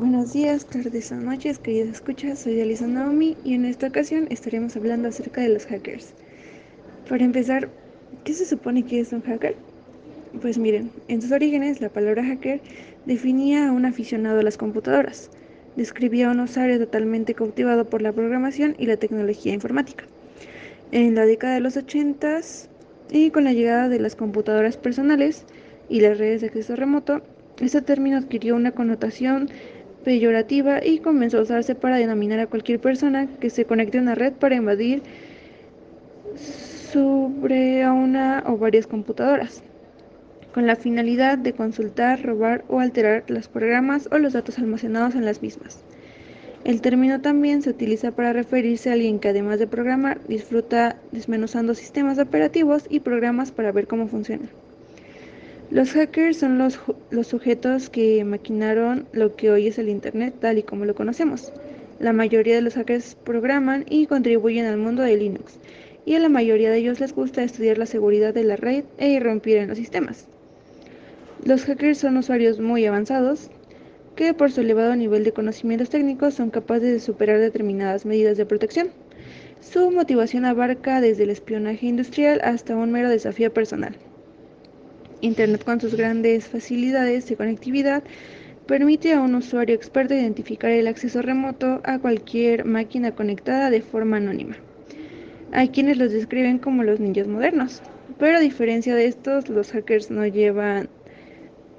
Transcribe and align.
Buenos 0.00 0.32
días, 0.32 0.64
tardes 0.64 1.12
o 1.12 1.16
noches, 1.16 1.58
queridos 1.58 1.90
escuchas. 1.90 2.38
Soy 2.38 2.58
Alisa 2.58 2.86
Naomi 2.86 3.36
y 3.44 3.52
en 3.52 3.66
esta 3.66 3.88
ocasión 3.88 4.28
estaremos 4.30 4.74
hablando 4.74 5.08
acerca 5.08 5.42
de 5.42 5.50
los 5.50 5.66
hackers. 5.66 6.14
Para 7.06 7.22
empezar, 7.22 7.68
¿qué 8.24 8.32
se 8.32 8.46
supone 8.46 8.82
que 8.82 9.00
es 9.00 9.12
un 9.12 9.20
hacker? 9.20 9.56
Pues 10.40 10.56
miren, 10.56 10.90
en 11.08 11.20
sus 11.20 11.32
orígenes 11.32 11.82
la 11.82 11.90
palabra 11.90 12.24
hacker 12.24 12.62
definía 13.04 13.68
a 13.68 13.72
un 13.72 13.84
aficionado 13.84 14.40
a 14.40 14.42
las 14.42 14.56
computadoras. 14.56 15.28
Describía 15.76 16.28
a 16.28 16.30
un 16.30 16.40
usuario 16.40 16.78
totalmente 16.78 17.34
cautivado 17.34 17.84
por 17.84 18.00
la 18.00 18.14
programación 18.14 18.76
y 18.78 18.86
la 18.86 18.96
tecnología 18.96 19.52
informática. 19.52 20.06
En 20.92 21.14
la 21.14 21.26
década 21.26 21.56
de 21.56 21.60
los 21.60 21.76
80 21.76 22.40
y 23.10 23.30
con 23.32 23.44
la 23.44 23.52
llegada 23.52 23.90
de 23.90 24.00
las 24.00 24.16
computadoras 24.16 24.78
personales 24.78 25.44
y 25.90 26.00
las 26.00 26.16
redes 26.16 26.40
de 26.40 26.46
acceso 26.46 26.74
remoto, 26.74 27.20
este 27.60 27.82
término 27.82 28.16
adquirió 28.16 28.56
una 28.56 28.72
connotación 28.72 29.50
peyorativa 30.04 30.84
y 30.84 30.98
comenzó 30.98 31.38
a 31.38 31.42
usarse 31.42 31.74
para 31.74 31.96
denominar 31.96 32.40
a 32.40 32.46
cualquier 32.46 32.80
persona 32.80 33.28
que 33.40 33.50
se 33.50 33.64
conecte 33.64 33.98
a 33.98 34.02
una 34.02 34.14
red 34.14 34.32
para 34.32 34.56
invadir 34.56 35.02
sobre 36.92 37.88
una 37.88 38.42
o 38.46 38.56
varias 38.56 38.86
computadoras, 38.86 39.62
con 40.52 40.66
la 40.66 40.76
finalidad 40.76 41.38
de 41.38 41.52
consultar, 41.52 42.22
robar 42.22 42.64
o 42.68 42.80
alterar 42.80 43.24
los 43.28 43.48
programas 43.48 44.08
o 44.10 44.18
los 44.18 44.32
datos 44.32 44.58
almacenados 44.58 45.14
en 45.14 45.24
las 45.24 45.42
mismas. 45.42 45.84
El 46.64 46.82
término 46.82 47.20
también 47.20 47.62
se 47.62 47.70
utiliza 47.70 48.12
para 48.12 48.32
referirse 48.32 48.90
a 48.90 48.92
alguien 48.92 49.18
que 49.18 49.28
además 49.28 49.58
de 49.58 49.66
programar 49.66 50.20
disfruta 50.26 50.96
desmenuzando 51.10 51.74
sistemas 51.74 52.18
operativos 52.18 52.84
y 52.90 53.00
programas 53.00 53.50
para 53.50 53.72
ver 53.72 53.86
cómo 53.86 54.08
funcionan. 54.08 54.50
Los 55.70 55.92
hackers 55.92 56.38
son 56.38 56.58
los, 56.58 56.80
sujetos 57.28 57.90
que 57.90 58.24
maquinaron 58.24 59.06
lo 59.12 59.36
que 59.36 59.52
hoy 59.52 59.68
es 59.68 59.78
el 59.78 59.88
Internet 59.88 60.34
tal 60.40 60.58
y 60.58 60.64
como 60.64 60.84
lo 60.84 60.96
conocemos. 60.96 61.52
La 62.00 62.12
mayoría 62.12 62.56
de 62.56 62.60
los 62.60 62.74
hackers 62.74 63.14
programan 63.14 63.84
y 63.88 64.06
contribuyen 64.06 64.66
al 64.66 64.78
mundo 64.78 65.02
de 65.02 65.16
Linux, 65.16 65.60
y 66.04 66.16
a 66.16 66.18
la 66.18 66.28
mayoría 66.28 66.72
de 66.72 66.78
ellos 66.78 66.98
les 66.98 67.14
gusta 67.14 67.44
estudiar 67.44 67.78
la 67.78 67.86
seguridad 67.86 68.34
de 68.34 68.42
la 68.42 68.56
red 68.56 68.82
e 68.98 69.10
irrumpir 69.10 69.58
en 69.58 69.68
los 69.68 69.78
sistemas. 69.78 70.26
Los 71.44 71.64
hackers 71.66 71.98
son 71.98 72.16
usuarios 72.16 72.58
muy 72.58 72.84
avanzados 72.84 73.48
que 74.16 74.34
por 74.34 74.50
su 74.50 74.62
elevado 74.62 74.96
nivel 74.96 75.22
de 75.22 75.32
conocimientos 75.32 75.88
técnicos 75.88 76.34
son 76.34 76.50
capaces 76.50 76.90
de 76.90 76.98
superar 76.98 77.38
determinadas 77.38 78.04
medidas 78.04 78.36
de 78.36 78.44
protección. 78.44 78.88
Su 79.60 79.92
motivación 79.92 80.46
abarca 80.46 81.00
desde 81.00 81.22
el 81.22 81.30
espionaje 81.30 81.86
industrial 81.86 82.40
hasta 82.42 82.74
un 82.74 82.90
mero 82.90 83.08
desafío 83.08 83.52
personal. 83.52 83.94
Internet 85.20 85.64
con 85.64 85.80
sus 85.80 85.94
grandes 85.94 86.46
facilidades 86.46 87.28
de 87.28 87.36
conectividad 87.36 88.02
permite 88.66 89.12
a 89.12 89.20
un 89.20 89.34
usuario 89.34 89.74
experto 89.74 90.14
identificar 90.14 90.70
el 90.70 90.86
acceso 90.86 91.22
remoto 91.22 91.80
a 91.84 91.98
cualquier 91.98 92.64
máquina 92.64 93.12
conectada 93.14 93.70
de 93.70 93.82
forma 93.82 94.18
anónima. 94.18 94.56
Hay 95.52 95.70
quienes 95.70 95.98
los 95.98 96.12
describen 96.12 96.58
como 96.58 96.84
los 96.84 97.00
ninjas 97.00 97.26
modernos, 97.26 97.82
pero 98.18 98.36
a 98.36 98.40
diferencia 98.40 98.94
de 98.94 99.06
estos, 99.06 99.48
los 99.48 99.72
hackers 99.72 100.10
no 100.10 100.26
llevan 100.26 100.88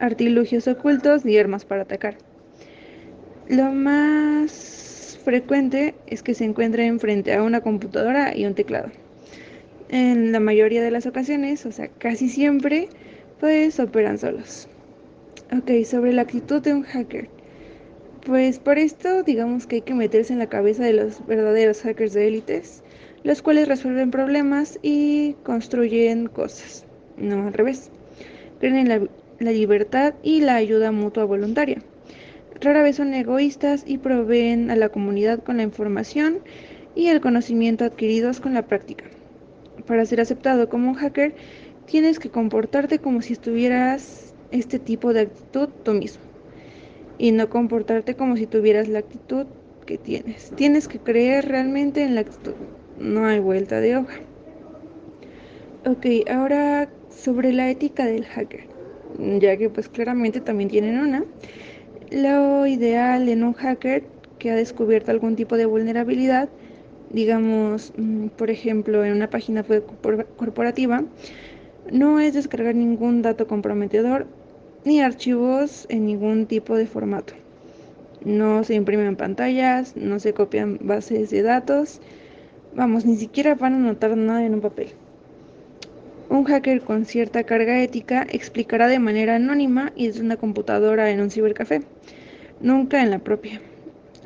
artilugios 0.00 0.66
ocultos 0.68 1.24
ni 1.24 1.36
armas 1.36 1.64
para 1.64 1.82
atacar. 1.82 2.16
Lo 3.48 3.72
más 3.72 5.18
frecuente 5.24 5.94
es 6.06 6.22
que 6.22 6.34
se 6.34 6.44
encuentren 6.44 7.00
frente 7.00 7.34
a 7.34 7.42
una 7.42 7.60
computadora 7.60 8.36
y 8.36 8.46
un 8.46 8.54
teclado. 8.54 8.90
En 9.90 10.32
la 10.32 10.40
mayoría 10.40 10.82
de 10.82 10.90
las 10.90 11.06
ocasiones, 11.06 11.66
o 11.66 11.72
sea, 11.72 11.88
casi 11.88 12.28
siempre, 12.28 12.88
pues 13.40 13.78
operan 13.80 14.18
solos. 14.18 14.68
Ok, 15.56 15.84
sobre 15.84 16.12
la 16.12 16.22
actitud 16.22 16.60
de 16.60 16.74
un 16.74 16.82
hacker. 16.82 17.28
Pues 18.26 18.58
por 18.58 18.78
esto 18.78 19.22
digamos 19.22 19.66
que 19.66 19.76
hay 19.76 19.82
que 19.82 19.94
meterse 19.94 20.32
en 20.32 20.38
la 20.38 20.48
cabeza 20.48 20.84
de 20.84 20.92
los 20.92 21.24
verdaderos 21.26 21.80
hackers 21.82 22.12
de 22.12 22.26
élites, 22.26 22.82
los 23.22 23.40
cuales 23.42 23.68
resuelven 23.68 24.10
problemas 24.10 24.78
y 24.82 25.34
construyen 25.44 26.26
cosas, 26.26 26.84
no 27.16 27.46
al 27.46 27.54
revés. 27.54 27.90
Creen 28.60 28.76
en 28.76 28.88
la, 28.88 29.00
la 29.38 29.52
libertad 29.52 30.14
y 30.22 30.40
la 30.40 30.56
ayuda 30.56 30.92
mutua 30.92 31.24
voluntaria. 31.24 31.78
Rara 32.60 32.82
vez 32.82 32.96
son 32.96 33.14
egoístas 33.14 33.84
y 33.86 33.98
proveen 33.98 34.70
a 34.70 34.76
la 34.76 34.88
comunidad 34.88 35.42
con 35.42 35.58
la 35.58 35.62
información 35.62 36.40
y 36.96 37.06
el 37.06 37.20
conocimiento 37.20 37.84
adquiridos 37.84 38.40
con 38.40 38.54
la 38.54 38.66
práctica. 38.66 39.04
Para 39.86 40.04
ser 40.04 40.20
aceptado 40.20 40.68
como 40.68 40.90
un 40.90 40.94
hacker, 40.96 41.34
tienes 41.88 42.18
que 42.18 42.28
comportarte 42.28 42.98
como 42.98 43.22
si 43.22 43.32
estuvieras 43.32 44.34
este 44.50 44.78
tipo 44.78 45.12
de 45.14 45.20
actitud 45.22 45.70
tú 45.82 45.94
mismo 45.94 46.22
y 47.16 47.32
no 47.32 47.48
comportarte 47.48 48.14
como 48.14 48.36
si 48.36 48.46
tuvieras 48.46 48.88
la 48.88 49.00
actitud 49.00 49.46
que 49.86 49.96
tienes. 49.96 50.52
Tienes 50.54 50.86
que 50.86 50.98
creer 50.98 51.48
realmente 51.48 52.02
en 52.02 52.14
la 52.14 52.20
actitud. 52.20 52.52
No 53.00 53.26
hay 53.26 53.40
vuelta 53.40 53.80
de 53.80 53.96
hoja. 53.96 54.20
Ok, 55.86 56.06
ahora 56.30 56.90
sobre 57.08 57.52
la 57.52 57.70
ética 57.70 58.04
del 58.04 58.26
hacker, 58.26 58.64
ya 59.40 59.56
que 59.56 59.70
pues 59.70 59.88
claramente 59.88 60.40
también 60.40 60.68
tienen 60.68 61.00
una. 61.00 61.24
Lo 62.10 62.66
ideal 62.66 63.28
en 63.28 63.44
un 63.44 63.54
hacker 63.54 64.04
que 64.38 64.50
ha 64.50 64.54
descubierto 64.54 65.10
algún 65.10 65.36
tipo 65.36 65.56
de 65.56 65.64
vulnerabilidad, 65.64 66.50
digamos, 67.10 67.92
mm, 67.96 68.26
por 68.28 68.50
ejemplo, 68.50 69.04
en 69.04 69.12
una 69.12 69.30
página 69.30 69.64
corporativa, 70.36 71.02
no 71.92 72.20
es 72.20 72.34
descargar 72.34 72.74
ningún 72.74 73.22
dato 73.22 73.46
comprometedor 73.46 74.26
ni 74.84 75.00
archivos 75.00 75.86
en 75.88 76.06
ningún 76.06 76.46
tipo 76.46 76.76
de 76.76 76.86
formato. 76.86 77.34
No 78.24 78.64
se 78.64 78.74
imprimen 78.74 79.16
pantallas, 79.16 79.96
no 79.96 80.18
se 80.18 80.32
copian 80.32 80.78
bases 80.80 81.30
de 81.30 81.42
datos. 81.42 82.00
Vamos, 82.74 83.04
ni 83.04 83.16
siquiera 83.16 83.54
van 83.54 83.74
a 83.74 83.76
anotar 83.76 84.16
nada 84.16 84.44
en 84.44 84.54
un 84.54 84.60
papel. 84.60 84.88
Un 86.28 86.44
hacker 86.44 86.82
con 86.82 87.06
cierta 87.06 87.44
carga 87.44 87.82
ética 87.82 88.26
explicará 88.28 88.88
de 88.88 88.98
manera 88.98 89.36
anónima 89.36 89.92
y 89.96 90.08
desde 90.08 90.20
una 90.20 90.36
computadora 90.36 91.10
en 91.10 91.20
un 91.20 91.30
cibercafé, 91.30 91.82
nunca 92.60 93.02
en 93.02 93.10
la 93.10 93.18
propia, 93.18 93.62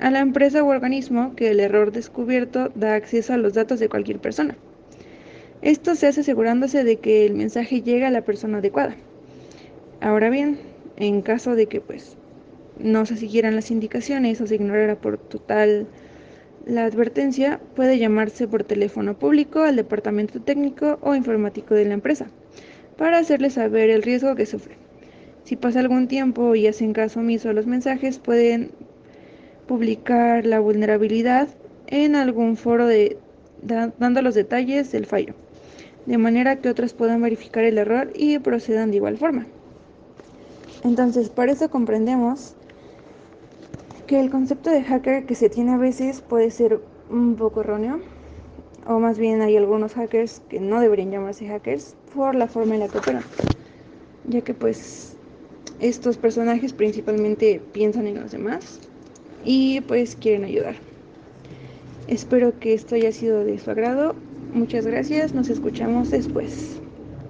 a 0.00 0.10
la 0.10 0.18
empresa 0.18 0.64
o 0.64 0.66
organismo 0.66 1.36
que 1.36 1.50
el 1.52 1.60
error 1.60 1.92
descubierto 1.92 2.72
da 2.74 2.94
acceso 2.94 3.34
a 3.34 3.36
los 3.36 3.54
datos 3.54 3.78
de 3.78 3.88
cualquier 3.88 4.18
persona. 4.18 4.56
Esto 5.62 5.94
se 5.94 6.08
hace 6.08 6.22
asegurándose 6.22 6.82
de 6.82 6.96
que 6.96 7.24
el 7.24 7.34
mensaje 7.34 7.82
llegue 7.82 8.04
a 8.04 8.10
la 8.10 8.22
persona 8.22 8.58
adecuada. 8.58 8.96
Ahora 10.00 10.28
bien, 10.28 10.58
en 10.96 11.22
caso 11.22 11.54
de 11.54 11.66
que 11.66 11.80
pues 11.80 12.16
no 12.80 13.06
se 13.06 13.16
siguieran 13.16 13.54
las 13.54 13.70
indicaciones 13.70 14.40
o 14.40 14.48
se 14.48 14.56
ignorara 14.56 14.96
por 14.96 15.18
total 15.18 15.86
la 16.66 16.84
advertencia, 16.84 17.60
puede 17.76 18.00
llamarse 18.00 18.48
por 18.48 18.64
teléfono 18.64 19.16
público 19.16 19.60
al 19.60 19.76
departamento 19.76 20.42
técnico 20.42 20.98
o 21.00 21.14
informático 21.14 21.76
de 21.76 21.84
la 21.84 21.94
empresa 21.94 22.26
para 22.96 23.18
hacerle 23.18 23.48
saber 23.48 23.88
el 23.88 24.02
riesgo 24.02 24.34
que 24.34 24.46
sufre. 24.46 24.74
Si 25.44 25.54
pasa 25.54 25.78
algún 25.78 26.08
tiempo 26.08 26.56
y 26.56 26.66
hacen 26.66 26.92
caso 26.92 27.20
omiso 27.20 27.50
a 27.50 27.52
los 27.52 27.68
mensajes, 27.68 28.18
pueden 28.18 28.72
publicar 29.68 30.44
la 30.44 30.58
vulnerabilidad 30.58 31.48
en 31.86 32.16
algún 32.16 32.56
foro 32.56 32.88
de, 32.88 33.16
dando 33.62 34.22
los 34.22 34.34
detalles 34.34 34.90
del 34.90 35.06
fallo 35.06 35.34
de 36.06 36.18
manera 36.18 36.56
que 36.56 36.68
otros 36.68 36.94
puedan 36.94 37.22
verificar 37.22 37.64
el 37.64 37.78
error 37.78 38.10
y 38.14 38.38
procedan 38.38 38.90
de 38.90 38.96
igual 38.96 39.18
forma. 39.18 39.46
Entonces, 40.84 41.28
por 41.28 41.48
eso 41.48 41.70
comprendemos 41.70 42.54
que 44.06 44.18
el 44.18 44.30
concepto 44.30 44.70
de 44.70 44.82
hacker 44.82 45.26
que 45.26 45.34
se 45.34 45.48
tiene 45.48 45.72
a 45.72 45.76
veces 45.76 46.20
puede 46.20 46.50
ser 46.50 46.80
un 47.08 47.36
poco 47.36 47.60
erróneo, 47.60 48.00
o 48.86 48.98
más 48.98 49.18
bien 49.18 49.42
hay 49.42 49.56
algunos 49.56 49.94
hackers 49.94 50.42
que 50.48 50.58
no 50.58 50.80
deberían 50.80 51.12
llamarse 51.12 51.46
hackers 51.46 51.94
por 52.14 52.34
la 52.34 52.48
forma 52.48 52.74
en 52.74 52.80
la 52.80 52.88
que 52.88 52.98
operan, 52.98 53.22
ya 54.26 54.40
que 54.40 54.54
pues 54.54 55.16
estos 55.78 56.16
personajes 56.16 56.72
principalmente 56.72 57.60
piensan 57.72 58.06
en 58.06 58.20
los 58.20 58.32
demás 58.32 58.80
y 59.44 59.80
pues 59.82 60.16
quieren 60.16 60.44
ayudar. 60.44 60.74
Espero 62.08 62.58
que 62.58 62.74
esto 62.74 62.96
haya 62.96 63.12
sido 63.12 63.44
de 63.44 63.58
su 63.58 63.70
agrado 63.70 64.16
Muchas 64.52 64.86
gracias, 64.86 65.32
nos 65.32 65.48
escuchamos 65.48 66.10
después. 66.10 66.81